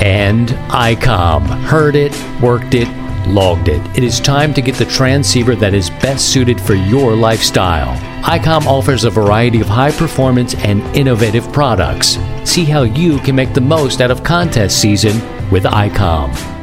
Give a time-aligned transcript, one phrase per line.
[0.00, 1.46] And ICOM.
[1.64, 2.88] Heard it, worked it,
[3.26, 3.80] logged it.
[3.96, 7.96] It is time to get the transceiver that is best suited for your lifestyle.
[8.22, 12.18] ICOM offers a variety of high performance and innovative products.
[12.44, 16.55] See how you can make the most out of contest season with ICOM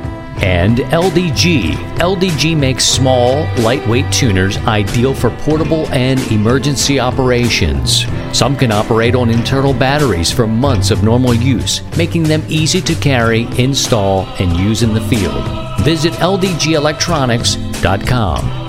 [0.44, 1.76] and LDG.
[2.00, 8.06] LDG makes small, lightweight tuners ideal for portable and emergency operations.
[8.38, 12.94] Some can operate on internal batteries for months of normal use, making them easy to
[12.96, 15.46] carry, install, and use in the field.
[15.82, 18.63] Visit ldgelectronics.com.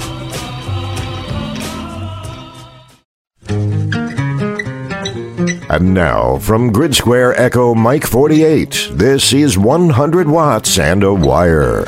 [5.75, 11.83] And now, from Grid Square Echo Mike 48, this is 100 Watts and a Wire.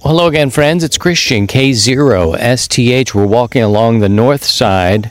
[0.00, 0.84] Hello again, friends.
[0.84, 3.14] It's Christian K0STH.
[3.14, 5.10] We're walking along the north side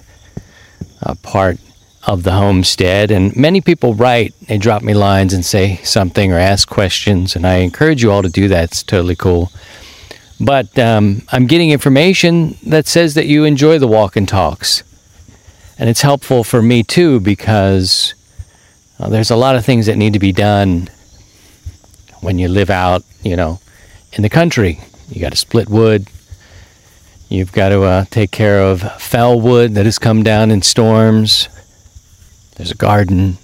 [1.04, 1.58] uh, part
[2.04, 6.38] of the homestead, and many people write, they drop me lines and say something or
[6.38, 8.72] ask questions, and I encourage you all to do that.
[8.72, 9.52] It's totally cool.
[10.40, 14.84] But um, I'm getting information that says that you enjoy the walk and talks.
[15.80, 18.16] And it's helpful for me too because
[19.00, 20.90] uh, there's a lot of things that need to be done
[22.22, 23.60] when you live out, you know,
[24.14, 24.80] in the country.
[25.10, 26.08] You got to split wood.
[27.30, 31.50] You've got to uh, take care of fell wood that has come down in storms.
[32.56, 33.38] There's a garden.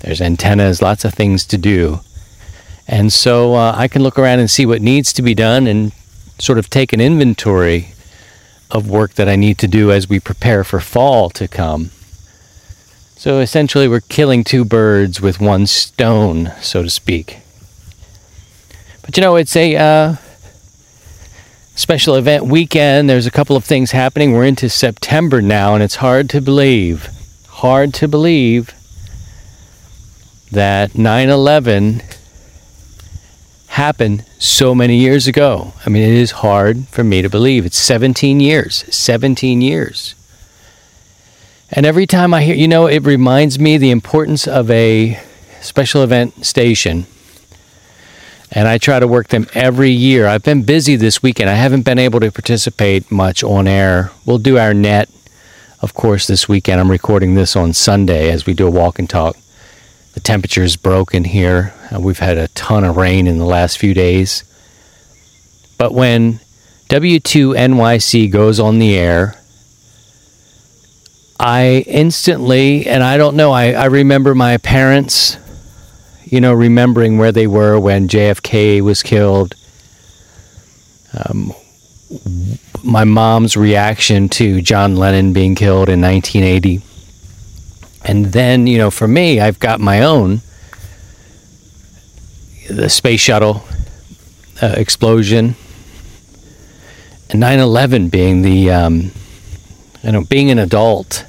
[0.00, 0.80] There's antennas.
[0.80, 2.00] Lots of things to do.
[2.86, 5.92] And so uh, I can look around and see what needs to be done and
[6.38, 7.93] sort of take an inventory
[8.70, 11.90] of work that I need to do as we prepare for fall to come.
[13.16, 17.38] So essentially, we're killing two birds with one stone, so to speak.
[19.02, 20.16] But you know, it's a uh,
[21.74, 23.08] special event weekend.
[23.08, 24.32] There's a couple of things happening.
[24.32, 27.08] We're into September now, and it's hard to believe,
[27.48, 28.74] hard to believe
[30.50, 32.02] that 9 11
[33.74, 35.72] happened so many years ago.
[35.84, 37.66] I mean, it is hard for me to believe.
[37.66, 38.84] It's 17 years.
[38.94, 40.14] 17 years.
[41.72, 45.20] And every time I hear, you know, it reminds me the importance of a
[45.60, 47.06] special event station.
[48.52, 50.28] And I try to work them every year.
[50.28, 51.50] I've been busy this weekend.
[51.50, 54.12] I haven't been able to participate much on air.
[54.24, 55.08] We'll do our net,
[55.82, 56.80] of course, this weekend.
[56.80, 59.36] I'm recording this on Sunday as we do a walk and talk.
[60.14, 61.74] The temperature is broken here.
[61.92, 64.44] Uh, we've had a ton of rain in the last few days.
[65.76, 66.38] But when
[66.88, 69.36] W2NYC goes on the air,
[71.38, 75.36] I instantly, and I don't know, I, I remember my parents,
[76.24, 79.56] you know, remembering where they were when JFK was killed.
[81.28, 81.52] Um,
[82.84, 86.82] my mom's reaction to John Lennon being killed in 1980
[88.04, 90.40] and then, you know, for me, I've got my own
[92.68, 93.62] the space shuttle
[94.62, 95.54] uh, explosion,
[97.30, 99.10] and 9 11 being the, um,
[100.02, 101.24] you know, being an adult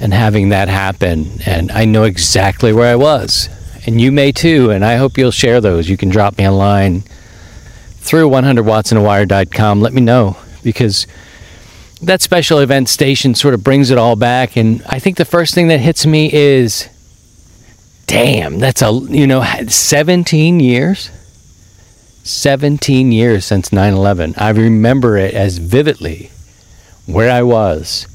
[0.00, 1.40] and having that happen.
[1.46, 3.48] And I know exactly where I was.
[3.86, 4.70] And you may too.
[4.70, 5.88] And I hope you'll share those.
[5.88, 7.02] You can drop me a line
[7.98, 9.80] through 100wattsandawire.com.
[9.80, 11.06] Let me know because
[12.06, 14.56] that special event station sort of brings it all back.
[14.56, 16.88] And I think the first thing that hits me is,
[18.06, 21.10] damn, that's a, you know, 17 years?
[22.22, 24.34] 17 years since 9 11.
[24.36, 26.30] I remember it as vividly
[27.06, 28.06] where I was.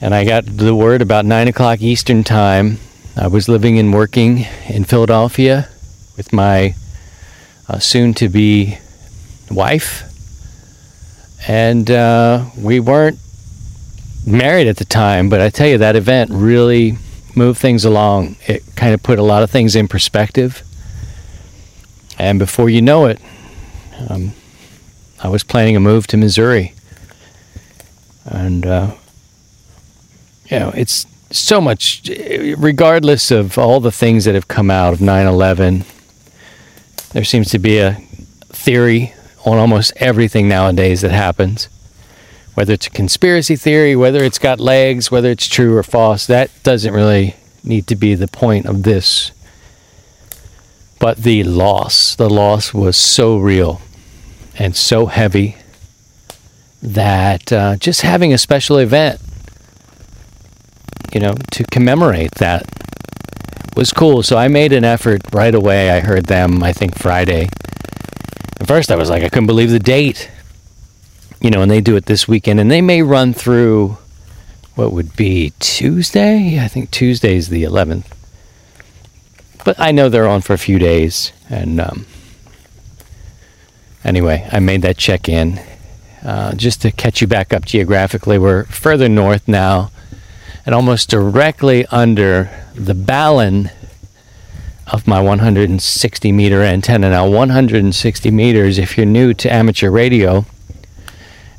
[0.00, 2.78] And I got the word about 9 o'clock Eastern Time.
[3.16, 5.68] I was living and working in Philadelphia
[6.16, 6.74] with my
[7.68, 8.78] uh, soon to be
[9.50, 10.07] wife
[11.46, 13.18] and uh, we weren't
[14.26, 16.98] married at the time, but I tell you, that event really
[17.34, 18.36] moved things along.
[18.46, 20.62] It kind of put a lot of things in perspective.
[22.18, 23.20] And before you know it,
[24.08, 24.32] um,
[25.22, 26.74] I was planning a move to Missouri.
[28.24, 28.94] And, uh,
[30.46, 32.10] you know, it's so much,
[32.56, 35.84] regardless of all the things that have come out of 9 11,
[37.12, 37.94] there seems to be a
[38.50, 39.14] theory
[39.48, 41.68] on almost everything nowadays that happens.
[42.54, 46.50] Whether it's a conspiracy theory, whether it's got legs, whether it's true or false, that
[46.62, 49.32] doesn't really need to be the point of this.
[50.98, 53.80] But the loss, the loss was so real
[54.58, 55.56] and so heavy
[56.82, 59.20] that uh, just having a special event,
[61.12, 62.66] you know, to commemorate that
[63.76, 64.24] was cool.
[64.24, 65.90] So I made an effort right away.
[65.90, 67.48] I heard them, I think, Friday.
[68.60, 70.30] At first, I was like, I couldn't believe the date.
[71.40, 73.96] You know, and they do it this weekend, and they may run through
[74.74, 76.58] what would be Tuesday.
[76.60, 78.06] I think Tuesday's the 11th.
[79.64, 82.06] But I know they're on for a few days, and um,
[84.02, 85.60] anyway, I made that check in
[86.24, 88.38] uh, just to catch you back up geographically.
[88.38, 89.90] We're further north now,
[90.66, 93.70] and almost directly under the balun
[94.90, 97.10] of my 160 meter antenna.
[97.10, 100.46] Now, 160 meters, if you're new to amateur radio,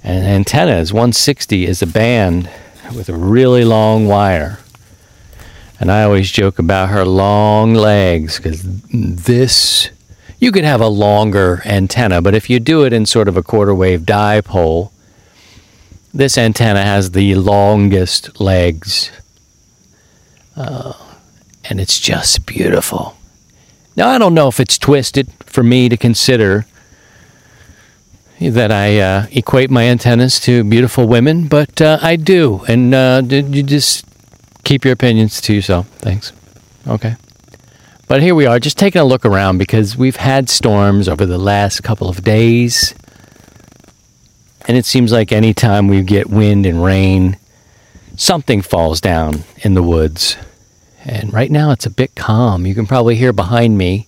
[0.04, 2.50] and antennas, 160 is a band
[2.96, 4.60] with a really long wire.
[5.80, 9.90] And I always joke about her long legs because this,
[10.40, 13.44] you could have a longer antenna, but if you do it in sort of a
[13.44, 14.92] quarter wave dipole,
[16.14, 19.12] this antenna has the longest legs.
[20.56, 20.94] Uh,
[21.66, 23.19] and it's just beautiful.
[23.96, 26.66] Now, I don't know if it's twisted for me to consider
[28.40, 32.64] that I uh, equate my antennas to beautiful women, but uh, I do.
[32.68, 34.06] And uh, you just
[34.64, 35.88] keep your opinions to yourself.
[35.98, 36.32] Thanks.
[36.88, 37.16] Okay.
[38.08, 41.38] But here we are, just taking a look around because we've had storms over the
[41.38, 42.96] last couple of days.
[44.68, 47.38] And it seems like anytime we get wind and rain,
[48.16, 50.38] something falls down in the woods.
[51.10, 52.68] And right now it's a bit calm.
[52.68, 54.06] You can probably hear behind me,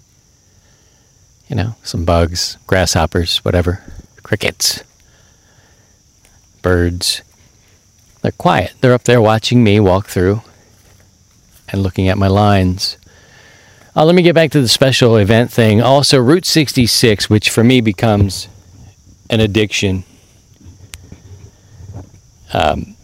[1.48, 3.84] you know, some bugs, grasshoppers, whatever,
[4.22, 4.84] crickets,
[6.62, 7.24] birds.
[8.22, 8.76] They're quiet.
[8.82, 10.44] They're up there watching me walk through
[11.70, 12.98] and looking at my lines.
[13.96, 15.82] Uh, let me get back to the special event thing.
[15.82, 18.48] Also, Route 66, which for me becomes
[19.28, 20.04] an addiction.
[22.54, 22.96] Um,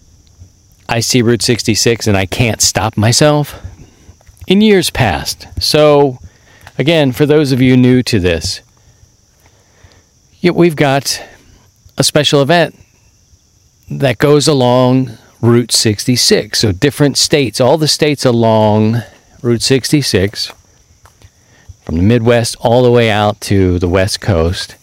[0.87, 3.63] I see Route 66 and I can't stop myself
[4.47, 5.47] in years past.
[5.61, 6.19] So,
[6.77, 8.61] again, for those of you new to this,
[10.41, 11.21] we've got
[11.97, 12.79] a special event
[13.91, 16.59] that goes along Route 66.
[16.59, 19.03] So, different states, all the states along
[19.41, 20.53] Route 66,
[21.83, 24.75] from the Midwest all the way out to the West Coast,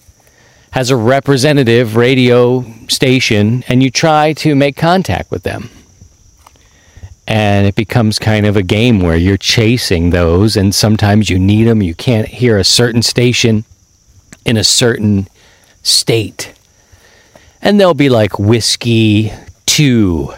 [0.73, 5.71] has a representative radio station, and you try to make contact with them
[7.27, 11.65] and it becomes kind of a game where you're chasing those and sometimes you need
[11.65, 13.65] them you can't hear a certain station
[14.45, 15.27] in a certain
[15.83, 16.53] state.
[17.63, 19.33] And they'll be like whiskey
[19.67, 20.35] 2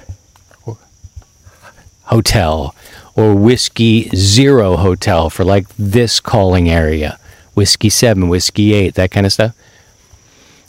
[2.05, 2.75] hotel
[3.17, 7.19] or whiskey 0 hotel for like this calling area.
[7.55, 9.57] Whiskey 7 whiskey 8 that kind of stuff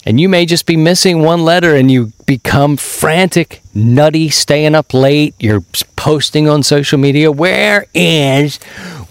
[0.08, 4.94] and you may just be missing one letter and you become frantic, nutty, staying up
[4.94, 5.36] late.
[5.38, 5.66] You're
[5.98, 7.30] posting on social media.
[7.30, 8.56] Where is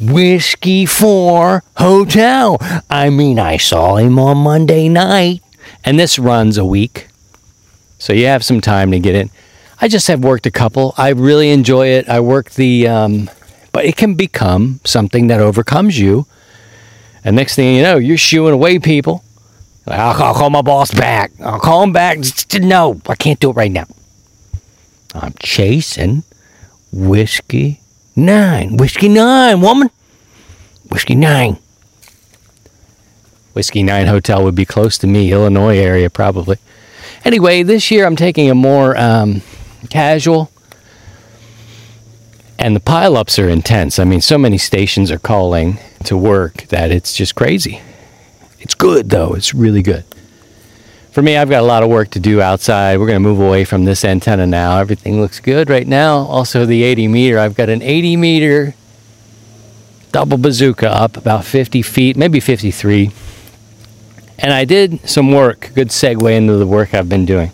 [0.01, 2.57] Whiskey 4 Hotel?
[2.89, 5.43] I mean, I saw him on Monday night.
[5.85, 7.09] And this runs a week.
[7.99, 9.29] So you have some time to get in.
[9.79, 10.95] I just have worked a couple.
[10.97, 12.09] I really enjoy it.
[12.09, 13.29] I work the, um,
[13.71, 16.27] but it can become something that overcomes you.
[17.23, 19.26] And next thing you know, you're shooing away people
[19.87, 21.33] I'll, I'll call my boss back.
[21.41, 22.19] I'll call him back.
[22.61, 23.87] No, I can't do it right now.
[25.15, 26.25] I'm chasing
[26.93, 27.81] Whiskey
[28.17, 28.77] 9.
[28.77, 29.91] Whiskey 9, woman.
[30.91, 31.59] Whiskey 9.
[33.53, 36.59] Whiskey 9 Hotel would be close to me, Illinois area probably.
[37.25, 39.43] Anyway, this year I'm taking a more um,
[39.89, 40.51] casual,
[42.59, 43.99] and the pileups are intense.
[43.99, 47.81] I mean, so many stations are calling to work that it's just crazy.
[48.67, 49.35] It's good, though.
[49.35, 50.03] It's really good.
[51.13, 52.99] For me, I've got a lot of work to do outside.
[52.99, 54.79] We're going to move away from this antenna now.
[54.79, 56.17] Everything looks good right now.
[56.17, 57.39] Also, the 80 meter.
[57.39, 58.75] I've got an 80 meter
[60.11, 63.13] double bazooka up about 50 feet, maybe 53.
[64.37, 67.53] And I did some work, good segue into the work I've been doing.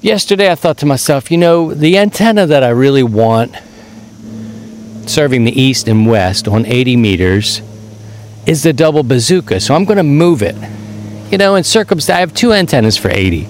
[0.00, 3.54] Yesterday, I thought to myself, you know, the antenna that I really want
[5.04, 7.60] serving the east and west on 80 meters
[8.48, 10.56] is the double bazooka, so I'm going to move it.
[11.30, 13.46] You know, in circumstance, I have two antennas for 80.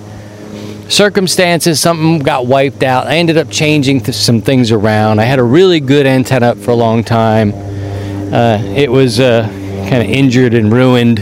[0.88, 3.06] Circumstances, something got wiped out.
[3.06, 5.20] I ended up changing some things around.
[5.20, 7.52] I had a really good antenna up for a long time.
[8.34, 9.46] Uh, it was uh,
[9.88, 11.20] kind of injured and ruined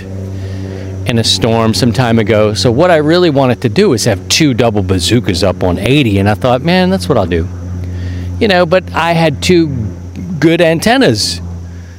[1.06, 2.54] in a storm some time ago.
[2.54, 6.18] So what I really wanted to do is have two double bazookas up on 80,
[6.18, 7.46] and I thought, man, that's what I'll do.
[8.40, 9.68] You know, but I had two
[10.38, 11.42] good antennas.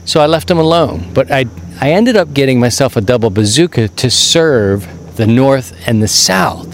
[0.06, 1.12] So I left them alone.
[1.14, 1.46] But I,
[1.80, 6.74] I ended up getting myself a double bazooka to serve the north and the south.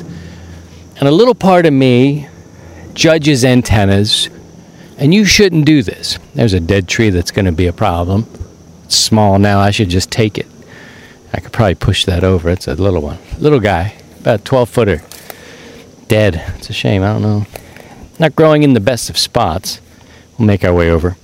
[0.98, 2.28] And a little part of me
[2.94, 4.30] judges antennas,
[4.98, 6.20] and you shouldn't do this.
[6.36, 8.28] There's a dead tree that's going to be a problem.
[8.86, 10.48] It's small now, I should just take it.
[11.34, 12.50] I could probably push that over.
[12.50, 13.18] It's a little one.
[13.40, 15.02] Little guy, about 12 footer.
[16.08, 16.42] Dead.
[16.58, 17.02] It's a shame.
[17.02, 17.46] I don't know.
[18.20, 19.82] Not growing in the best of spots.
[20.38, 21.18] We'll make our way over.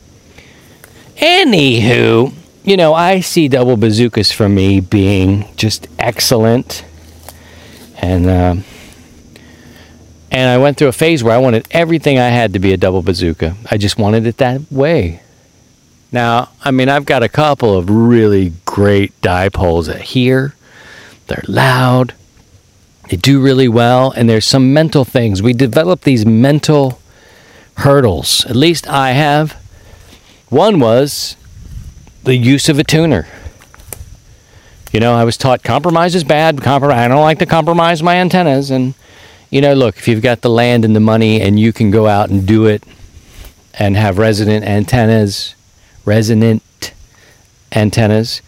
[1.17, 2.33] Anywho,
[2.69, 6.85] you know, I see double bazookas for me being just excellent.
[7.97, 8.55] And, uh,
[10.29, 12.77] and I went through a phase where I wanted everything I had to be a
[12.77, 13.55] double bazooka.
[13.71, 15.23] I just wanted it that way.
[16.11, 20.53] Now, I mean, I've got a couple of really great dipoles here.
[21.25, 22.13] They're loud.
[23.09, 24.11] They do really well.
[24.11, 25.41] And there's some mental things.
[25.41, 27.01] We develop these mental
[27.77, 28.45] hurdles.
[28.45, 29.53] At least I have.
[30.49, 31.35] One was
[32.29, 33.27] the use of a tuner.
[34.91, 36.57] You know, I was taught compromise is bad.
[36.57, 38.71] Comprom- I don't like to compromise my antennas.
[38.71, 38.93] And,
[39.49, 42.07] you know, look, if you've got the land and the money and you can go
[42.07, 42.83] out and do it
[43.73, 45.55] and have resident antennas
[46.05, 46.93] resonant
[47.71, 48.41] antennas,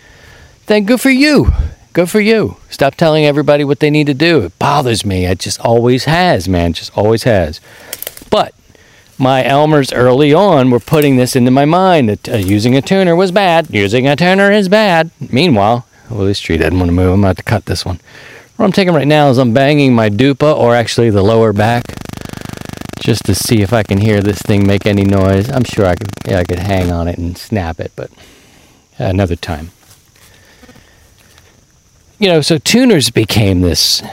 [0.66, 1.52] then good for you.
[1.94, 2.58] Good for you.
[2.70, 4.42] Stop telling everybody what they need to do.
[4.42, 5.26] It bothers me.
[5.26, 6.74] It just always has, man.
[6.74, 7.60] Just always has.
[8.30, 8.56] But
[9.22, 13.16] my Elmers early on were putting this into my mind that uh, using a tuner
[13.16, 13.70] was bad.
[13.70, 15.12] Using a tuner is bad.
[15.32, 17.14] Meanwhile, well, this tree doesn't want to move.
[17.14, 18.00] I'm about to cut this one.
[18.56, 21.84] What I'm taking right now is I'm banging my dupa, or actually the lower back,
[23.00, 25.50] just to see if I can hear this thing make any noise.
[25.50, 28.10] I'm sure I could, yeah, I could hang on it and snap it, but
[28.98, 29.72] another time.
[32.20, 34.04] You know, so tuners became this.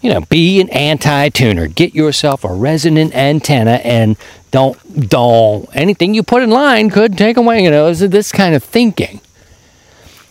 [0.00, 1.68] You know, be an anti-tuner.
[1.68, 4.16] Get yourself a resonant antenna, and
[4.50, 7.62] don't don't anything you put in line could take away.
[7.62, 9.20] You know, this kind of thinking.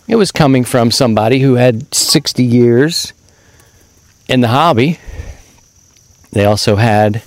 [0.08, 3.12] It was coming from somebody who had 60 years
[4.28, 4.98] in the hobby
[6.32, 7.22] they also had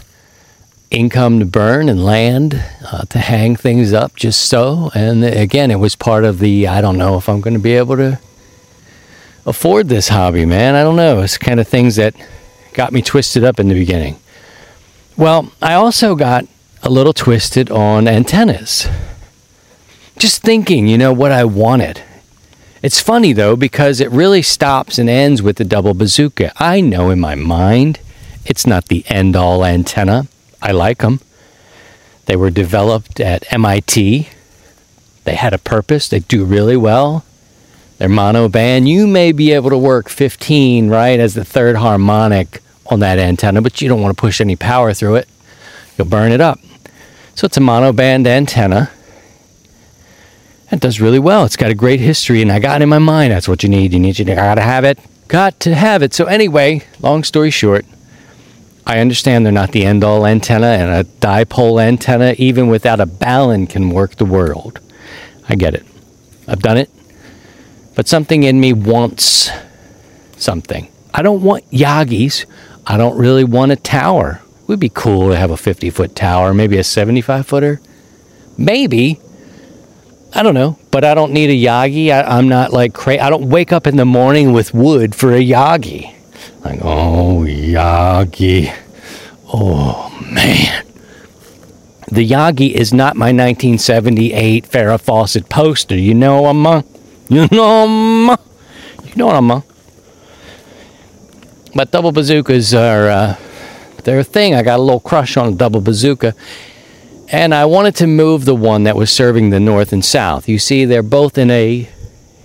[0.89, 4.91] income to burn and land uh, to hang things up just so.
[4.93, 7.73] And again, it was part of the I don't know if I'm going to be
[7.73, 8.19] able to
[9.45, 10.75] afford this hobby, man.
[10.75, 11.21] I don't know.
[11.21, 12.15] It's kind of things that
[12.73, 14.19] got me twisted up in the beginning.
[15.15, 16.45] Well, I also got
[16.81, 18.87] a little twisted on antennas.
[20.17, 22.03] Just thinking, you know, what I wanted.
[22.81, 26.51] It's funny though, because it really stops and ends with the double bazooka.
[26.57, 27.99] I know in my mind
[28.45, 30.27] it's not the end all antenna.
[30.61, 31.21] I like them.
[32.25, 34.29] They were developed at MIT.
[35.23, 36.07] They had a purpose.
[36.07, 37.23] They do really well.
[37.97, 38.87] They're mono band.
[38.87, 43.61] You may be able to work 15, right, as the third harmonic on that antenna,
[43.61, 45.27] but you don't want to push any power through it.
[45.97, 46.59] You'll burn it up.
[47.35, 48.91] So it's a mono band antenna.
[50.71, 51.45] It does really well.
[51.45, 53.69] It's got a great history, and I got it in my mind that's what you
[53.69, 53.93] need.
[53.93, 54.99] You need you gotta have it.
[55.27, 56.13] Got to have it.
[56.13, 57.85] So anyway, long story short,
[58.85, 63.05] I understand they're not the end all antenna, and a dipole antenna, even without a
[63.05, 64.79] balun, can work the world.
[65.47, 65.85] I get it.
[66.47, 66.89] I've done it.
[67.95, 69.49] But something in me wants
[70.37, 70.91] something.
[71.13, 72.45] I don't want Yagis.
[72.87, 74.41] I don't really want a tower.
[74.61, 77.81] It would be cool to have a 50 foot tower, maybe a 75 footer.
[78.57, 79.19] Maybe.
[80.33, 80.79] I don't know.
[80.89, 82.09] But I don't need a Yagi.
[82.11, 83.19] I, am not like crazy.
[83.19, 86.13] I don't wake up in the morning with wood for a Yagi.
[86.63, 88.73] Like, oh, Yagi.
[89.53, 90.85] Oh, man.
[92.11, 95.97] The Yagi is not my 1978 Farrah Fawcett poster.
[95.97, 96.83] You know I'm a,
[97.29, 98.37] You know I'm
[99.05, 99.63] You know what I'm a.
[101.75, 103.35] But double bazookas are, uh,
[104.03, 104.53] they're a thing.
[104.53, 106.35] I got a little crush on a double bazooka.
[107.29, 110.47] And I wanted to move the one that was serving the north and south.
[110.47, 111.89] You see, they're both in a,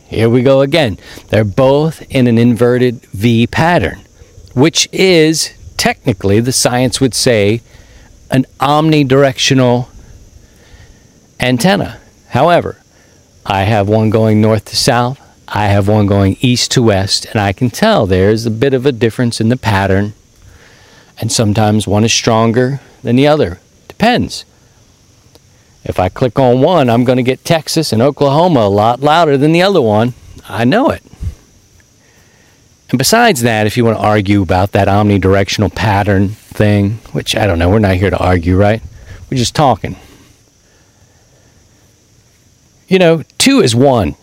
[0.07, 0.99] here we go again.
[1.29, 4.05] They're both in an inverted V pattern
[4.59, 7.63] which is technically, the science would say,
[8.29, 9.89] an omnidirectional
[11.39, 12.01] antenna.
[12.31, 12.79] However,
[13.51, 17.41] I have one going north to south, I have one going east to west, and
[17.41, 20.13] I can tell there's a bit of a difference in the pattern.
[21.19, 23.59] And sometimes one is stronger than the other.
[23.89, 24.45] Depends.
[25.83, 29.39] If I click on one, I'm going to get Texas and Oklahoma a lot louder
[29.39, 30.13] than the other one.
[30.47, 31.03] I know it.
[32.91, 37.47] And besides that, if you want to argue about that omnidirectional pattern thing, which I
[37.47, 38.83] don't know, we're not here to argue, right?
[39.31, 39.97] We're just talking.
[42.89, 44.17] You know, two is one.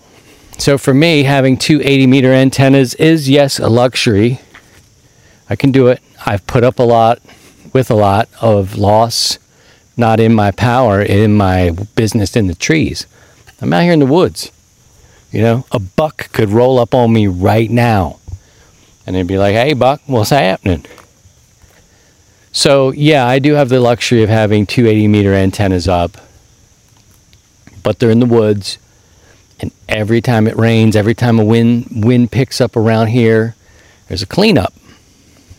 [0.57, 4.39] So for me, having two 80 meter antennas is, yes, a luxury.
[5.49, 6.01] I can do it.
[6.25, 7.19] I've put up a lot
[7.73, 9.37] with a lot of loss,
[9.95, 13.05] not in my power, in my business in the trees.
[13.61, 14.51] I'm out here in the woods.
[15.31, 18.19] You know, a buck could roll up on me right now.
[19.05, 20.85] And they'd be like, hey, buck, what's happening?
[22.51, 26.17] So, yeah, I do have the luxury of having two 80 meter antennas up,
[27.85, 28.79] but they're in the woods.
[29.61, 33.55] And every time it rains, every time a wind, wind picks up around here,
[34.07, 34.73] there's a cleanup.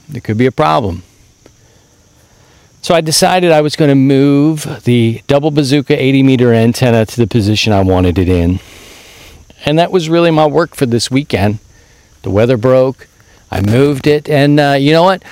[0.09, 1.05] There could be a problem.
[2.83, 7.17] So I decided I was going to move the double bazooka 80 meter antenna to
[7.17, 8.59] the position I wanted it in.
[9.65, 11.61] And that was really my work for this weekend.
[12.23, 13.07] The weather broke.
[13.53, 14.29] I moved it.
[14.29, 15.23] And uh, you know what?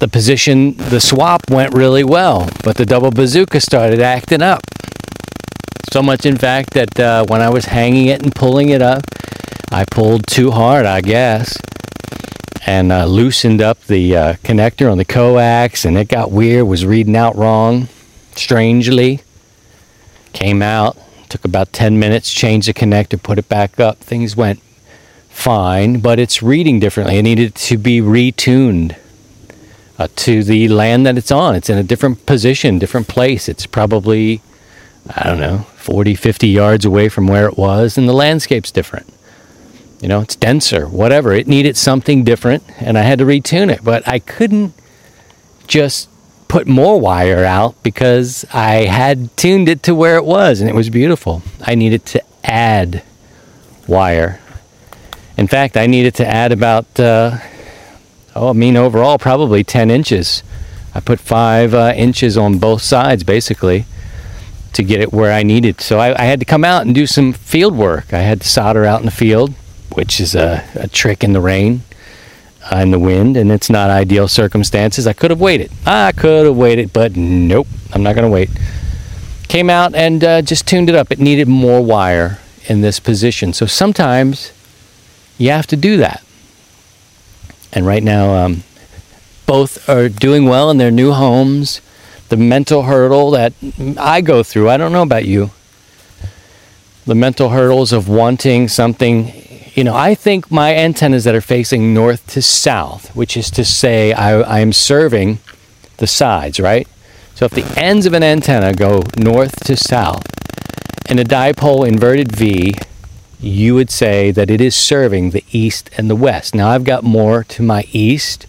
[0.00, 4.62] The position, the swap went really well, but the double bazooka started acting up.
[5.90, 9.02] So much, in fact, that uh, when I was hanging it and pulling it up,
[9.72, 11.56] I pulled too hard, I guess
[12.66, 16.84] and uh, loosened up the uh, connector on the coax, and it got weird, was
[16.84, 17.88] reading out wrong,
[18.36, 19.22] strangely.
[20.32, 20.96] Came out,
[21.28, 23.98] took about 10 minutes, changed the connector, put it back up.
[23.98, 24.60] Things went
[25.28, 27.18] fine, but it's reading differently.
[27.18, 28.96] It needed to be retuned
[29.98, 31.56] uh, to the land that it's on.
[31.56, 33.48] It's in a different position, different place.
[33.48, 34.42] It's probably,
[35.08, 39.12] I don't know, 40, 50 yards away from where it was, and the landscape's different
[40.00, 41.32] you know, it's denser, whatever.
[41.32, 43.84] It needed something different, and I had to retune it.
[43.84, 44.72] But I couldn't
[45.66, 46.08] just
[46.48, 50.74] put more wire out because I had tuned it to where it was, and it
[50.74, 51.42] was beautiful.
[51.60, 53.02] I needed to add
[53.86, 54.40] wire.
[55.36, 57.38] In fact, I needed to add about, uh,
[58.34, 60.42] oh, I mean, overall, probably 10 inches.
[60.94, 63.84] I put five uh, inches on both sides, basically,
[64.72, 65.80] to get it where I needed.
[65.80, 68.12] So I, I had to come out and do some field work.
[68.12, 69.54] I had to solder out in the field
[69.94, 71.82] which is a, a trick in the rain
[72.64, 75.06] uh, and the wind, and it's not ideal circumstances.
[75.06, 75.70] I could have waited.
[75.86, 78.50] I could have waited, but nope, I'm not going to wait.
[79.48, 81.10] Came out and uh, just tuned it up.
[81.10, 83.52] It needed more wire in this position.
[83.52, 84.52] So sometimes
[85.38, 86.22] you have to do that.
[87.72, 88.62] And right now, um,
[89.46, 91.80] both are doing well in their new homes.
[92.30, 93.52] The mental hurdle that
[93.98, 95.50] I go through, I don't know about you.
[97.04, 99.32] The mental hurdles of wanting something
[99.74, 103.64] you know, I think my antennas that are facing north to south, which is to
[103.64, 105.38] say, I, am serving
[105.98, 106.88] the sides, right?
[107.34, 110.26] So if the ends of an antenna go north to south
[111.08, 112.74] in a dipole inverted V,
[113.38, 116.54] you would say that it is serving the east and the west.
[116.54, 118.46] Now I've got more to my east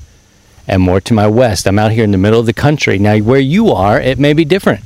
[0.71, 1.67] and more to my west.
[1.67, 2.97] I'm out here in the middle of the country.
[2.97, 4.83] Now, where you are, it may be different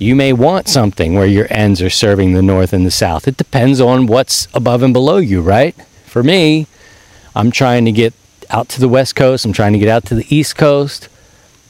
[0.00, 3.28] you may want something where your ends are serving the north and the south.
[3.28, 5.74] It depends on what's above and below you, right?
[6.06, 6.66] For me,
[7.36, 8.14] I'm trying to get
[8.48, 11.08] out to the west coast, I'm trying to get out to the east coast.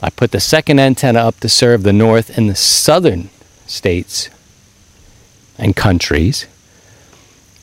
[0.01, 3.31] I put the second antenna up to serve the north and the southern
[3.67, 4.31] states
[5.59, 6.47] and countries.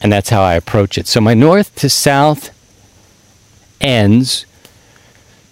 [0.01, 1.07] And that's how I approach it.
[1.07, 2.51] So my north to south
[3.79, 4.45] ends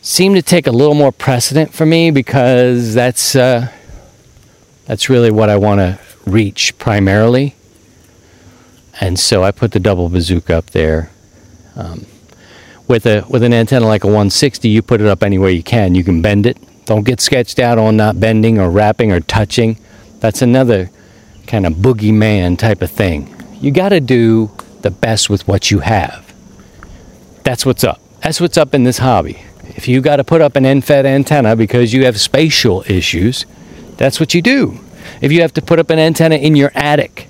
[0.05, 3.71] seem to take a little more precedent for me because that's uh,
[4.85, 7.55] that's really what I want to reach primarily.
[9.01, 11.09] And so I put the double bazooka up there.
[11.75, 12.05] Um,
[12.87, 15.95] with a with an antenna like a 160, you put it up anywhere you can.
[15.95, 16.57] You can bend it.
[16.85, 19.79] Don't get sketched out on not bending or wrapping or touching.
[20.19, 20.91] That's another
[21.47, 23.33] kind of boogeyman type of thing.
[23.59, 26.31] You got to do the best with what you have.
[27.43, 27.99] That's what's up.
[28.21, 29.43] That's what's up in this hobby.
[29.75, 33.45] If you got to put up an end-fed antenna because you have spatial issues,
[33.97, 34.79] that's what you do.
[35.21, 37.27] If you have to put up an antenna in your attic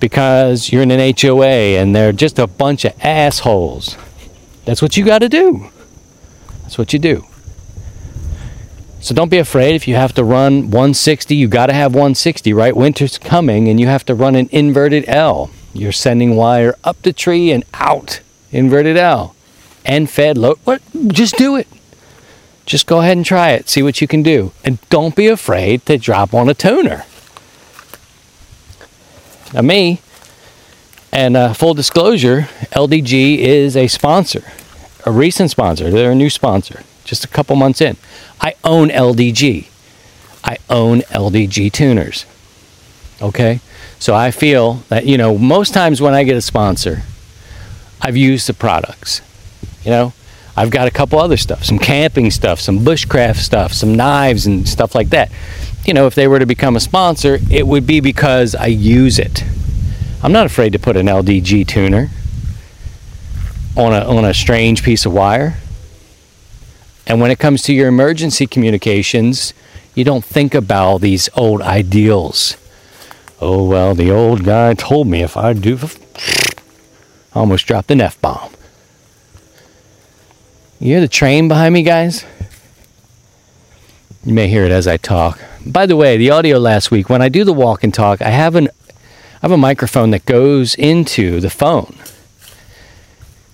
[0.00, 3.96] because you're in an HOA and they're just a bunch of assholes,
[4.64, 5.70] that's what you got to do.
[6.62, 7.26] That's what you do.
[9.00, 12.54] So don't be afraid if you have to run 160, you got to have 160,
[12.54, 12.74] right?
[12.74, 15.50] Winter's coming and you have to run an inverted L.
[15.74, 19.33] You're sending wire up the tree and out, inverted L.
[19.84, 20.58] End fed load.
[20.64, 20.82] What?
[21.08, 21.68] Just do it.
[22.66, 24.52] Just go ahead and try it, see what you can do.
[24.64, 27.04] And don't be afraid to drop on a tuner.
[29.52, 30.00] Now, me,
[31.12, 34.44] and uh, full disclosure, LDG is a sponsor,
[35.04, 35.90] a recent sponsor.
[35.90, 37.96] They're a new sponsor, just a couple months in.
[38.40, 39.68] I own LDG.
[40.42, 42.26] I own LDG tuners.
[43.20, 43.60] Okay?
[43.98, 47.02] So I feel that, you know, most times when I get a sponsor,
[48.00, 49.20] I've used the products.
[49.84, 50.12] You know,
[50.56, 54.68] I've got a couple other stuff, some camping stuff, some bushcraft stuff, some knives and
[54.68, 55.30] stuff like that.
[55.84, 59.18] You know, if they were to become a sponsor, it would be because I use
[59.18, 59.44] it.
[60.22, 62.08] I'm not afraid to put an LDG tuner
[63.76, 65.58] on a on a strange piece of wire.
[67.06, 69.52] And when it comes to your emergency communications,
[69.94, 72.56] You don't think about these old ideals.
[73.40, 75.78] Oh, well, the old guy told me if I do.
[77.34, 78.50] I almost dropped an F bomb.
[80.84, 82.26] You hear the train behind me, guys?
[84.22, 85.40] You may hear it as I talk.
[85.64, 88.28] By the way, the audio last week, when I do the walk and talk, I
[88.28, 91.96] have an I have a microphone that goes into the phone.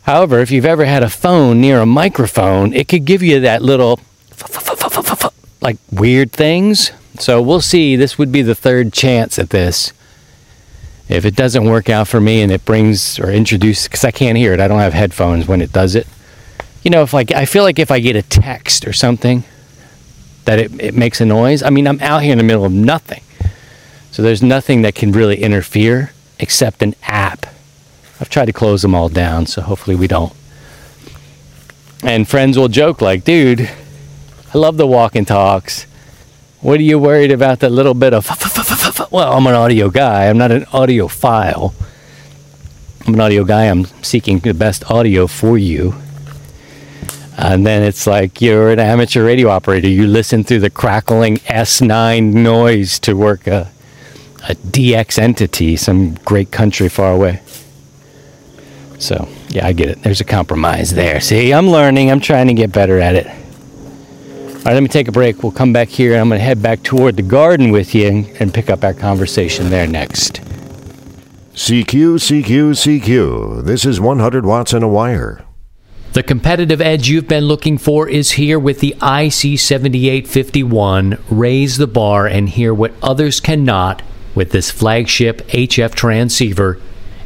[0.03, 3.63] However, if you've ever had a phone near a microphone, it could give you that
[3.63, 4.01] little
[5.61, 6.91] like weird things.
[7.21, 7.95] So we'll see.
[7.95, 9.93] This would be the third chance at this.
[11.09, 14.37] If it doesn't work out for me and it brings or introduces, because I can't
[14.37, 16.09] hear it, I don't have headphones when it does it.
[16.83, 19.45] You know, if like I feel like if I get a text or something
[20.45, 21.63] that it, it makes a noise.
[21.63, 23.23] I mean, I'm out here in the middle of nothing.
[24.11, 27.47] So there's nothing that can really interfere except an app.
[28.21, 30.33] I've tried to close them all down, so hopefully we don't.
[32.03, 33.71] And friends will joke like, dude,
[34.53, 35.87] I love the walk and talks.
[36.61, 38.29] What are you worried about that little bit of
[39.11, 40.29] well, I'm an audio guy.
[40.29, 41.73] I'm not an audiophile.
[43.07, 43.65] I'm an audio guy.
[43.65, 45.95] I'm seeking the best audio for you.
[47.43, 49.89] And then it's like you're an amateur radio operator.
[49.89, 53.71] You listen through the crackling S9 noise to work a
[54.49, 57.43] a DX entity, some great country far away.
[58.99, 60.03] So, yeah, I get it.
[60.03, 61.21] There's a compromise there.
[61.21, 62.11] See, I'm learning.
[62.11, 63.27] I'm trying to get better at it.
[63.27, 65.43] All right, let me take a break.
[65.43, 68.09] We'll come back here and I'm going to head back toward the garden with you
[68.09, 70.43] and, and pick up our conversation there next.
[71.55, 73.65] CQ, CQ, CQ.
[73.65, 75.45] This is 100 watts in a wire.
[76.13, 81.21] The competitive edge you've been looking for is here with the IC7851.
[81.31, 84.03] Raise the bar and hear what others cannot
[84.35, 86.81] with this flagship HF transceiver.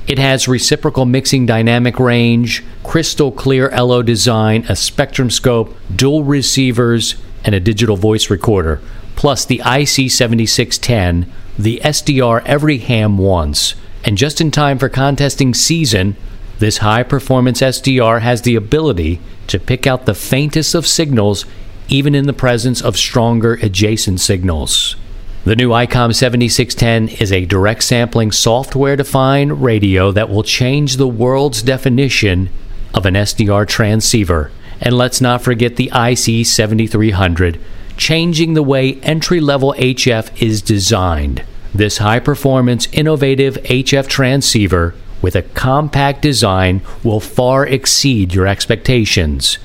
[0.06, 7.14] It has reciprocal mixing dynamic range, crystal clear LO design, a spectrum scope, dual receivers,
[7.42, 8.82] and a digital voice recorder,
[9.16, 11.26] plus the IC7610,
[11.58, 13.76] the SDR every ham wants.
[14.04, 16.18] And just in time for contesting season,
[16.58, 21.44] this high performance SDR has the ability to pick out the faintest of signals
[21.88, 24.96] even in the presence of stronger adjacent signals.
[25.44, 31.08] The new ICOM 7610 is a direct sampling software defined radio that will change the
[31.08, 32.48] world's definition
[32.94, 34.50] of an SDR transceiver.
[34.80, 37.60] And let's not forget the IC 7300,
[37.98, 41.44] changing the way entry level HF is designed.
[41.74, 49.58] This high performance, innovative HF transceiver with a compact design will far exceed your expectations.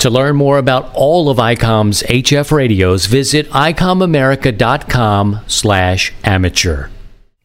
[0.00, 6.90] To learn more about all of ICOM's HF radios, visit icomamerica.com slash amateur.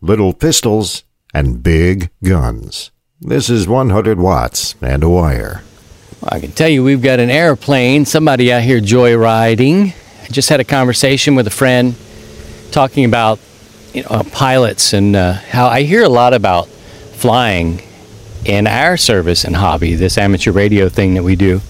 [0.02, 2.92] Little pistols and big guns.
[3.22, 5.64] This is 100 watts and a wire.
[6.22, 9.96] I can tell you we've got an airplane, somebody out here joyriding.
[10.22, 11.96] I just had a conversation with a friend
[12.72, 13.40] talking about
[13.94, 16.68] you know, pilots and uh, how I hear a lot about
[17.24, 17.82] flying
[18.46, 21.62] in our service and hobby, this amateur radio thing that we do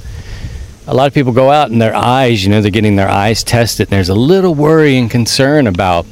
[0.85, 3.43] a lot of people go out and their eyes, you know, they're getting their eyes
[3.43, 3.87] tested.
[3.87, 6.05] And there's a little worry and concern about,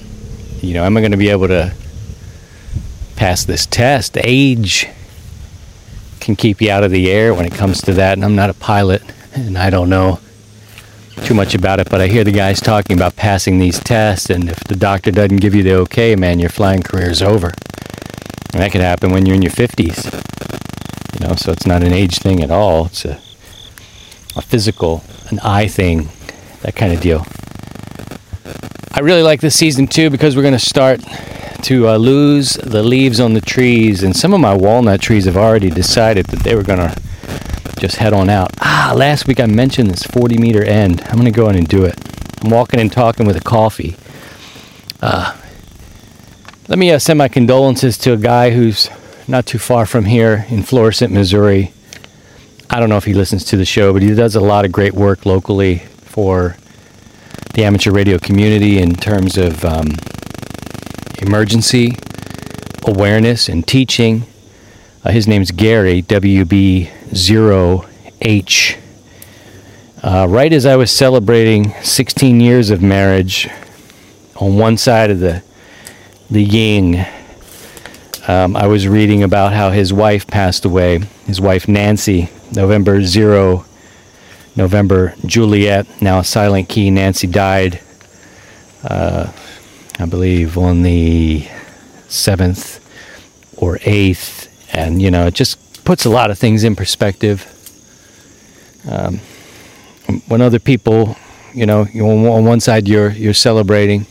[0.61, 1.73] you know, am I going to be able to
[3.15, 4.17] pass this test?
[4.23, 4.87] Age
[6.19, 8.13] can keep you out of the air when it comes to that.
[8.13, 10.19] And I'm not a pilot and I don't know
[11.25, 14.29] too much about it, but I hear the guys talking about passing these tests.
[14.29, 17.53] And if the doctor doesn't give you the okay, man, your flying career is over.
[18.53, 21.19] And that could happen when you're in your 50s.
[21.19, 22.87] You know, so it's not an age thing at all.
[22.87, 23.19] It's a
[24.35, 26.09] a physical, an eye thing,
[26.61, 27.25] that kind of deal.
[28.93, 31.01] I really like this season too because we're going to start
[31.63, 35.37] to uh, lose the leaves on the trees, and some of my walnut trees have
[35.37, 36.95] already decided that they were going to
[37.79, 38.51] just head on out.
[38.59, 41.01] Ah, last week I mentioned this 40 meter end.
[41.05, 41.95] I'm going to go in and do it.
[42.43, 43.95] I'm walking and talking with a coffee.
[45.01, 45.37] Uh,
[46.71, 48.89] let me uh, send my condolences to a guy who's
[49.27, 51.73] not too far from here in Florissant, Missouri.
[52.69, 54.71] I don't know if he listens to the show, but he does a lot of
[54.71, 56.55] great work locally for
[57.55, 59.89] the amateur radio community in terms of um,
[61.21, 61.97] emergency
[62.87, 64.23] awareness and teaching.
[65.03, 66.87] Uh, his name's Gary, WB0H.
[70.01, 73.49] Uh, right as I was celebrating 16 years of marriage,
[74.37, 75.43] on one side of the
[76.31, 77.05] the Ying.
[78.27, 80.99] um, I was reading about how his wife passed away.
[81.27, 83.65] His wife Nancy November 0,
[84.55, 86.89] November Juliet, now Silent Key.
[86.89, 87.81] Nancy died,
[88.83, 89.31] uh,
[89.99, 91.41] I believe, on the
[92.07, 92.79] 7th
[93.57, 94.47] or 8th.
[94.73, 97.45] And, you know, it just puts a lot of things in perspective.
[98.89, 99.19] Um,
[100.27, 101.17] when other people
[101.53, 104.05] You know, on one side you're you're celebrating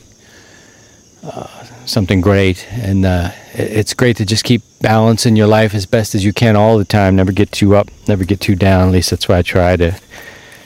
[1.22, 6.14] uh, something great, and uh, it's great to just keep balancing your life as best
[6.14, 7.16] as you can all the time.
[7.16, 8.88] Never get too up, never get too down.
[8.88, 9.99] At least that's what I try to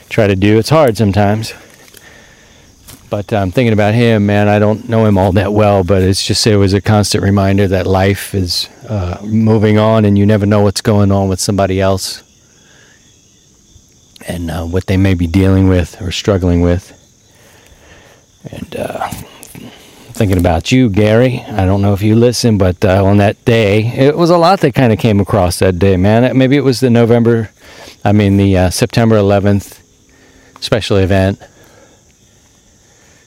[0.09, 0.57] try to do.
[0.57, 1.53] It's hard sometimes.
[3.09, 4.47] But I'm um, thinking about him, man.
[4.47, 7.67] I don't know him all that well, but it's just it was a constant reminder
[7.67, 11.79] that life is uh, moving on, and you never know what's going on with somebody
[11.79, 12.23] else,
[14.27, 16.91] and uh, what they may be dealing with or struggling with.
[18.51, 19.09] And uh,
[20.15, 21.41] thinking about you, Gary.
[21.47, 24.61] I don't know if you listen, but uh, on that day, it was a lot
[24.61, 26.37] that kind of came across that day, man.
[26.37, 27.51] Maybe it was the November,
[28.03, 29.81] I mean the uh, September 11th
[30.61, 31.39] special event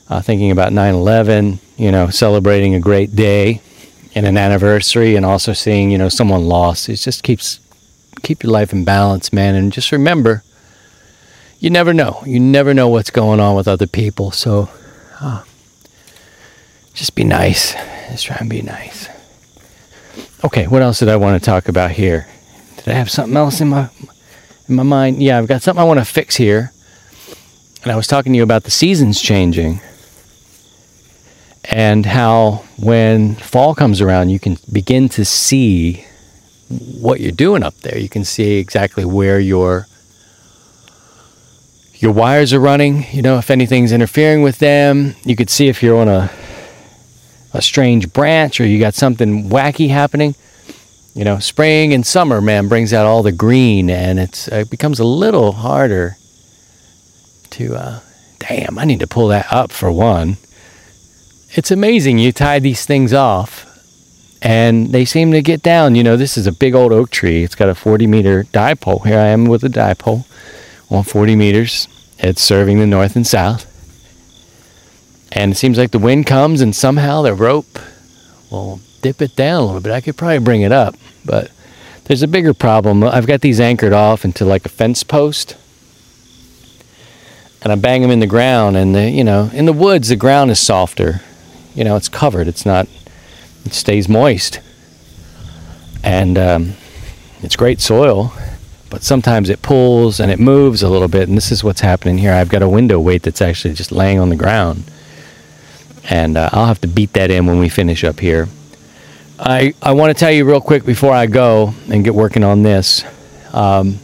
[0.09, 3.61] uh, thinking about 9 11, you know, celebrating a great day
[4.15, 6.89] and an anniversary, and also seeing, you know, someone lost.
[6.89, 7.61] It just keeps
[8.23, 9.55] keep your life in balance, man.
[9.55, 10.43] And just remember,
[11.61, 12.23] you never know.
[12.27, 14.31] You never know what's going on with other people.
[14.31, 14.71] So
[15.21, 15.43] uh,
[16.99, 17.75] just be nice.
[18.11, 19.09] Just try and be nice.
[20.45, 22.27] Okay, what else did I want to talk about here?
[22.77, 23.89] Did I have something else in my
[24.69, 25.23] in my mind?
[25.23, 26.73] Yeah, I've got something I want to fix here.
[27.85, 29.81] And I was talking to you about the seasons changing
[31.65, 36.05] and how when fall comes around, you can begin to see
[36.69, 37.97] what you're doing up there.
[37.97, 39.87] You can see exactly where your
[41.95, 43.07] your wires are running.
[43.13, 46.31] You know, if anything's interfering with them, you could see if you're on a
[47.53, 50.35] a strange branch or you got something wacky happening.
[51.15, 55.01] You know, spring and summer, man, brings out all the green, and it's it becomes
[55.01, 56.17] a little harder
[57.51, 57.75] to.
[57.75, 58.01] Uh,
[58.39, 60.37] damn, I need to pull that up for one
[61.53, 62.19] it's amazing.
[62.19, 63.65] You tie these things off
[64.43, 65.95] and they seem to get down.
[65.95, 67.43] You know, this is a big old oak tree.
[67.43, 69.07] It's got a 40 meter dipole.
[69.07, 70.25] Here I am with a dipole
[70.91, 71.89] on 40 meters.
[72.19, 73.65] It's serving the north and south.
[75.33, 77.79] And it seems like the wind comes and somehow the rope
[78.51, 79.93] will dip it down a little bit.
[79.93, 81.51] I could probably bring it up, but
[82.05, 83.05] there's a bigger problem.
[83.05, 85.57] I've got these anchored off into like a fence post
[87.63, 88.77] and I bang them in the ground.
[88.77, 91.21] And the, you know, in the woods, the ground is softer
[91.79, 92.49] you know, it's covered.
[92.49, 92.89] It's not,
[93.65, 94.59] it stays moist.
[96.03, 96.73] And um,
[97.41, 98.33] it's great soil,
[98.91, 101.29] but sometimes it pulls and it moves a little bit.
[101.29, 102.33] And this is what's happening here.
[102.33, 104.91] I've got a window weight that's actually just laying on the ground.
[106.05, 108.49] And uh, I'll have to beat that in when we finish up here.
[109.39, 112.63] I, I want to tell you real quick before I go and get working on
[112.63, 113.05] this.
[113.53, 113.99] Um,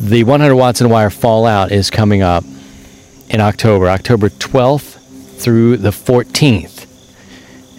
[0.00, 2.44] the 100 watts and wire fallout is coming up
[3.30, 6.86] in October, October 12th through the 14th.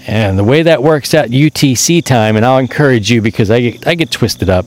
[0.07, 3.87] And the way that works out UTC time, and I'll encourage you because I get,
[3.87, 4.65] I get twisted up.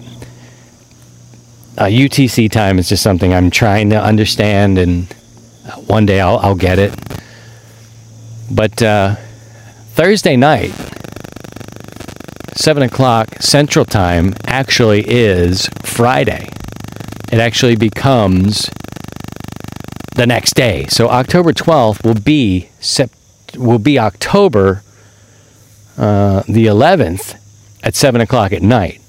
[1.76, 5.12] Uh, UTC time is just something I'm trying to understand, and
[5.87, 6.92] one day I'll, I'll get it.
[8.50, 9.16] But uh,
[9.92, 10.72] Thursday night,
[12.54, 16.50] 7 o'clock Central Time, actually is Friday.
[17.30, 18.70] It actually becomes
[20.14, 20.87] the next day.
[20.88, 24.82] So October 12th will be sept- will be October
[25.96, 27.37] uh, the 11th
[27.82, 29.00] at 7 o'clock at night.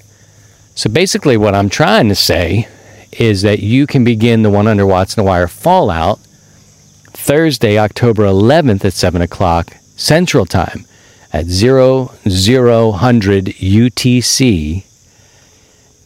[0.74, 2.68] So basically, what I'm trying to say
[3.12, 6.20] is that you can begin the 100 watts in a wire fallout
[7.20, 10.84] Thursday, October 11th at 7 o'clock Central Time
[11.32, 14.84] at 0000 0000 UTC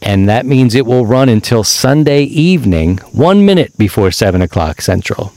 [0.05, 5.33] and that means it will run until Sunday evening, one minute before 7 o'clock Central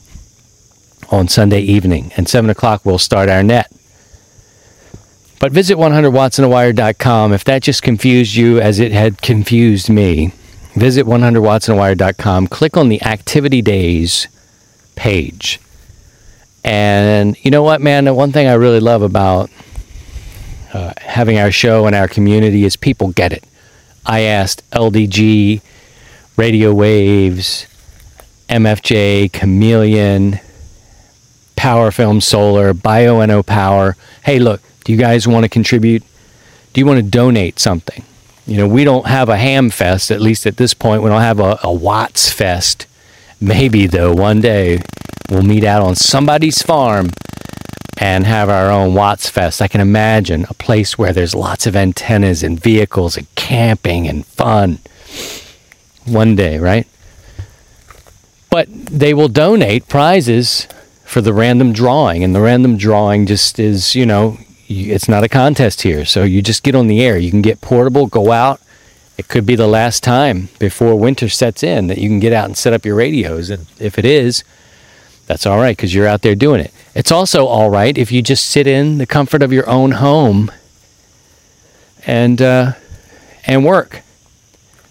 [1.10, 2.12] on Sunday evening.
[2.18, 3.72] And 7 o'clock we'll start our net.
[5.40, 10.32] But visit 100wattsandawire.com if that just confused you as it had confused me.
[10.74, 14.28] Visit 100wattsandawire.com, click on the activity days
[14.96, 15.60] page.
[16.64, 18.04] And you know what, man?
[18.04, 19.50] The one thing I really love about
[20.72, 23.44] uh, having our show and our community is people get it.
[24.04, 25.60] I asked LDG,
[26.36, 27.66] Radio Waves,
[28.48, 30.40] MFJ, Chameleon,
[31.56, 33.96] Power Film Solar, Bioenno Power.
[34.24, 36.02] Hey, look, do you guys want to contribute?
[36.72, 38.04] Do you want to donate something?
[38.46, 41.02] You know, we don't have a ham fest, at least at this point.
[41.02, 42.86] We don't have a, a Watts fest.
[43.40, 44.80] Maybe, though, one day
[45.28, 47.10] we'll meet out on somebody's farm
[48.00, 49.60] and have our own Watts Fest.
[49.60, 54.24] I can imagine a place where there's lots of antennas and vehicles and camping and
[54.24, 54.78] fun.
[56.04, 56.86] One day, right?
[58.50, 60.66] But they will donate prizes
[61.04, 64.38] for the random drawing, and the random drawing just is, you know,
[64.68, 66.04] it's not a contest here.
[66.04, 67.18] So you just get on the air.
[67.18, 68.60] You can get portable, go out.
[69.16, 72.46] It could be the last time before winter sets in that you can get out
[72.46, 73.50] and set up your radios.
[73.50, 74.44] And if it is,
[75.28, 76.72] That's all right because you're out there doing it.
[76.94, 80.50] It's also all right if you just sit in the comfort of your own home
[82.06, 82.72] and uh,
[83.46, 84.00] and work.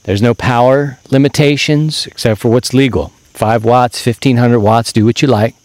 [0.04, 3.08] There's no power limitations except for what's legal.
[3.34, 4.94] Five watts, fifteen hundred watts.
[4.94, 5.56] Do what you like.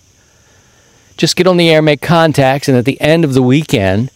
[1.18, 4.10] Just get on the air, make contacts, and at the end of the weekend,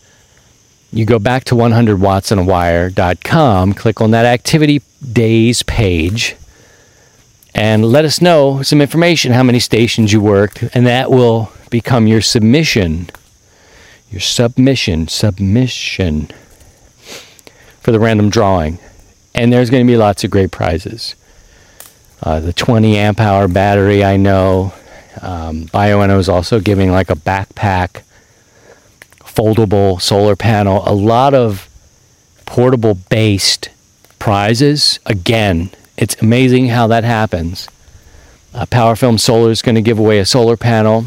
[0.90, 4.80] you go back to 100wattsandawire.com, click on that activity
[5.12, 6.36] days page,
[7.56, 12.06] and let us know some information how many stations you worked, and that will become
[12.06, 13.08] your submission,
[14.10, 16.30] your submission, submission
[17.80, 18.78] for the random drawing.
[19.34, 21.14] And there's going to be lots of great prizes.
[22.22, 24.74] Uh, the 20 amp hour battery, I know.
[25.22, 28.02] Um, Bioenno is also giving like a backpack,
[29.20, 31.70] foldable solar panel, a lot of
[32.44, 33.70] portable based
[34.18, 35.00] prizes.
[35.06, 37.68] Again, it's amazing how that happens.
[38.54, 41.06] Uh, PowerFilm Solar is going to give away a solar panel.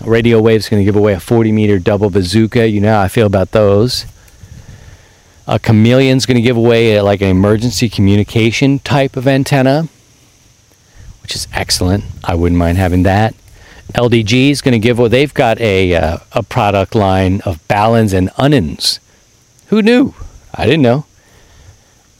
[0.00, 2.68] Radiowavz is going to give away a 40 meter double bazooka.
[2.68, 4.06] You know how I feel about those.
[5.46, 9.88] A Chameleon's going to give away a, like an emergency communication type of antenna,
[11.22, 12.04] which is excellent.
[12.24, 13.34] I wouldn't mind having that.
[13.94, 18.12] LDG is going to give away, they've got a, uh, a product line of baluns
[18.12, 18.98] and ununs.
[19.68, 20.14] Who knew?
[20.52, 21.06] I didn't know.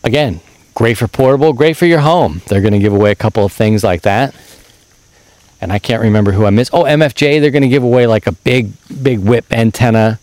[0.05, 0.41] Again,
[0.77, 2.43] great for portable, great for your home.
[2.47, 4.35] They're going to give away a couple of things like that.
[5.59, 6.73] And I can't remember who I missed.
[6.75, 10.21] Oh, MFJ, they're going to give away like a big, big whip antenna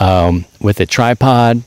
[0.00, 1.62] um, with a tripod.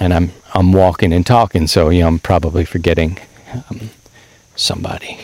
[0.00, 3.18] And I'm I'm walking and talking, so you know I'm probably forgetting
[3.52, 3.90] um,
[4.56, 5.18] somebody.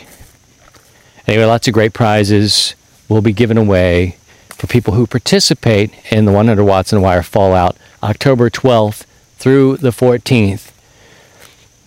[1.25, 2.75] Anyway, lots of great prizes
[3.09, 4.17] will be given away
[4.49, 9.05] for people who participate in the 100 Watts and Wire Fallout October 12th
[9.37, 10.71] through the 14th.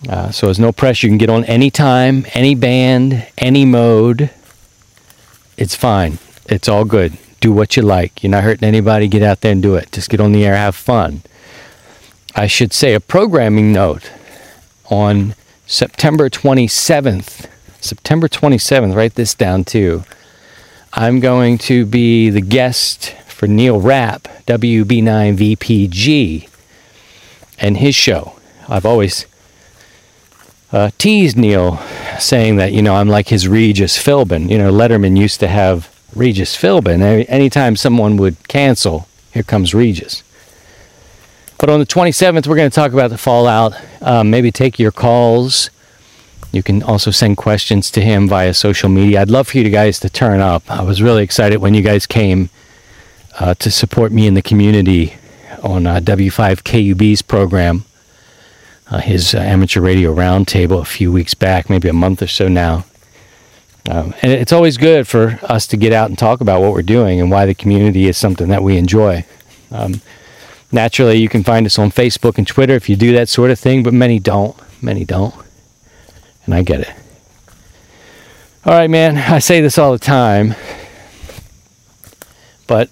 [0.09, 1.07] Uh, so there's no pressure.
[1.07, 4.29] You can get on any time, any band, any mode.
[5.57, 6.17] It's fine.
[6.47, 7.17] It's all good.
[7.39, 8.23] Do what you like.
[8.23, 9.07] You're not hurting anybody.
[9.07, 9.91] Get out there and do it.
[9.91, 11.21] Just get on the air, have fun.
[12.35, 14.11] I should say a programming note
[14.89, 15.35] on
[15.65, 17.47] September 27th.
[17.79, 20.03] September 27th, write this down too.
[20.93, 26.49] I'm going to be the guest for Neil Rapp, WB9VPG,
[27.57, 28.37] and his show.
[28.67, 29.25] I've always
[30.71, 31.77] uh, teased Neil,
[32.19, 34.49] saying that, you know, I'm like his Regis Philbin.
[34.49, 37.25] You know, Letterman used to have Regis Philbin.
[37.27, 40.23] Anytime someone would cancel, here comes Regis.
[41.57, 44.91] But on the 27th, we're going to talk about the fallout, um, maybe take your
[44.91, 45.69] calls.
[46.51, 49.21] You can also send questions to him via social media.
[49.21, 50.69] I'd love for you guys to turn up.
[50.69, 52.49] I was really excited when you guys came
[53.39, 55.13] uh, to support me in the community
[55.63, 57.85] on uh, W5KUB's program,
[58.91, 62.47] uh, his uh, amateur radio roundtable a few weeks back, maybe a month or so
[62.47, 62.85] now.
[63.89, 66.83] Um, and it's always good for us to get out and talk about what we're
[66.83, 69.25] doing and why the community is something that we enjoy.
[69.71, 70.01] Um,
[70.71, 73.57] naturally, you can find us on Facebook and Twitter if you do that sort of
[73.57, 74.55] thing, but many don't.
[74.83, 75.33] Many don't.
[76.45, 76.93] And I get it.
[78.65, 80.53] All right, man, I say this all the time,
[82.67, 82.91] but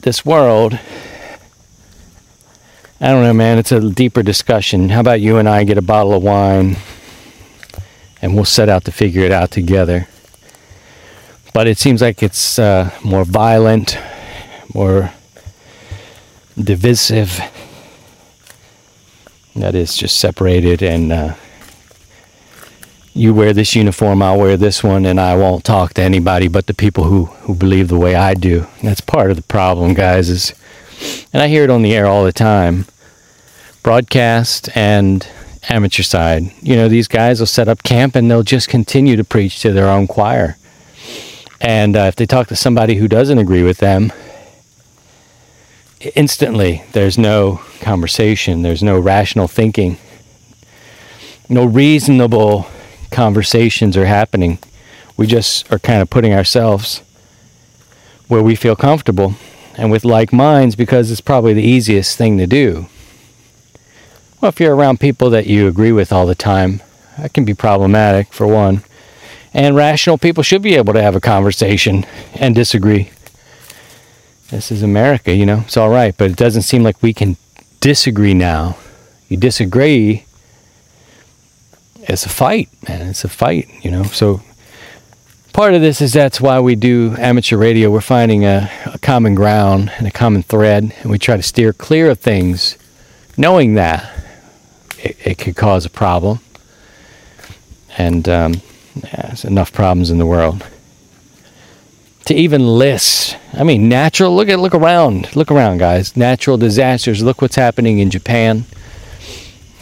[0.00, 0.78] this world,
[2.98, 4.88] I don't know, man, it's a deeper discussion.
[4.88, 6.78] How about you and I get a bottle of wine
[8.22, 10.08] and we'll set out to figure it out together?
[11.52, 13.98] But it seems like it's uh, more violent,
[14.74, 15.12] more
[16.58, 17.38] divisive.
[19.54, 21.12] That is just separated and.
[21.12, 21.34] Uh,
[23.12, 26.66] you wear this uniform, I'll wear this one, and I won't talk to anybody but
[26.66, 28.66] the people who, who believe the way I do.
[28.82, 30.52] that's part of the problem, guys, is
[31.32, 32.86] and I hear it on the air all the time.
[33.82, 35.28] Broadcast and
[35.68, 36.50] amateur side.
[36.62, 39.72] You know, these guys will set up camp and they'll just continue to preach to
[39.72, 40.56] their own choir.
[41.60, 44.12] And uh, if they talk to somebody who doesn't agree with them,
[46.14, 49.98] instantly there's no conversation, there's no rational thinking,
[51.48, 52.66] no reasonable
[53.10, 54.58] conversations are happening.
[55.16, 57.02] We just are kind of putting ourselves
[58.28, 59.36] where we feel comfortable
[59.76, 62.86] and with like minds because it's probably the easiest thing to do.
[64.40, 66.82] Well, if you're around people that you agree with all the time,
[67.18, 68.82] that can be problematic for one.
[69.54, 72.04] And rational people should be able to have a conversation
[72.34, 73.10] and disagree.
[74.50, 77.36] This is America, you know, it's all right, but it doesn't seem like we can
[77.80, 78.76] disagree now.
[79.28, 80.24] You disagree,
[82.02, 83.08] it's a fight, man.
[83.08, 84.04] It's a fight, you know.
[84.04, 84.42] So
[85.56, 87.90] part of this is that's why we do amateur radio.
[87.90, 91.72] We're finding a, a common ground and a common thread, and we try to steer
[91.72, 92.76] clear of things,
[93.38, 94.22] knowing that
[94.98, 96.40] it, it could cause a problem.
[97.96, 98.54] And um,
[98.96, 100.62] yeah, there's enough problems in the world.
[102.26, 103.36] to even list.
[103.54, 104.36] I mean, natural.
[104.36, 105.34] Look at look around.
[105.34, 106.16] Look around, guys.
[106.16, 107.22] Natural disasters.
[107.22, 108.66] Look what's happening in Japan.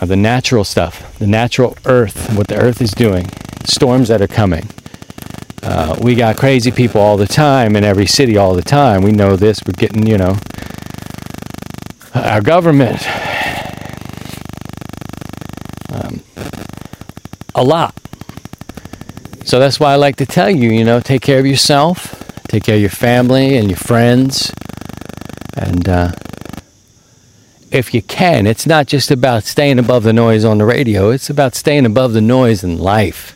[0.01, 3.27] The natural stuff, the natural Earth, what the Earth is doing,
[3.65, 4.69] storms that are coming.
[5.65, 9.03] Uh, we got crazy people all the time in every city all the time.
[9.03, 9.63] We know this.
[9.65, 10.37] We're getting, you know,
[12.15, 13.01] our government.
[15.91, 16.21] Um,
[17.55, 17.95] a lot.
[19.45, 22.65] So that's why I like to tell you, you know, take care of yourself, take
[22.65, 24.53] care of your family and your friends.
[25.57, 26.13] And uh,
[27.71, 31.31] if you can, it's not just about staying above the noise on the radio, it's
[31.31, 33.35] about staying above the noise in life.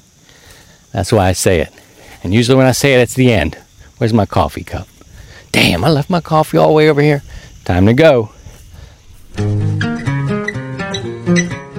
[0.92, 1.77] That's why I say it.
[2.22, 3.56] And usually when I say it, it's the end.
[3.98, 4.88] Where's my coffee cup?
[5.52, 7.22] Damn, I left my coffee all the way over here.
[7.64, 8.32] Time to go.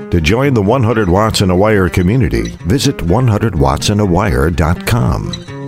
[0.10, 5.59] To join the 100 Watts and a Wire community, visit 100wattsandawire.com.